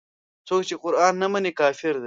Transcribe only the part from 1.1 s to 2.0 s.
نه مني کافر دی.